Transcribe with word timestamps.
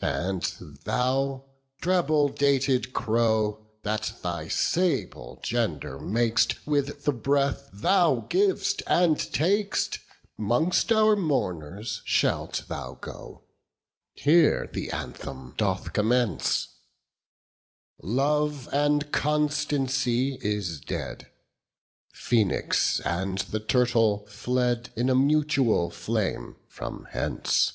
And 0.00 0.44
thou, 0.84 1.46
treble 1.80 2.28
dated 2.28 2.92
crow, 2.92 3.66
That 3.82 4.12
thy 4.22 4.46
sable 4.46 5.40
gender 5.42 5.98
mak'st 5.98 6.64
With 6.64 7.02
the 7.02 7.12
breath 7.12 7.68
thou 7.72 8.24
giv'st 8.30 8.84
and 8.86 9.16
tak'st, 9.18 9.98
'Mongst 10.38 10.92
our 10.92 11.16
mourners 11.16 12.02
shalt 12.04 12.68
thou 12.68 12.98
go. 13.00 13.42
20 14.14 14.30
Here 14.30 14.70
the 14.72 14.92
anthem 14.92 15.54
doth 15.56 15.92
commence:— 15.92 16.68
Love 18.00 18.68
and 18.72 19.10
constancy 19.10 20.36
is 20.40 20.80
dead; 20.80 21.32
Phoenix 22.12 23.00
and 23.00 23.38
the 23.38 23.58
turtle 23.58 24.24
fled 24.28 24.90
In 24.94 25.10
a 25.10 25.16
mutual 25.16 25.90
flame 25.90 26.54
from 26.68 27.08
hence. 27.10 27.72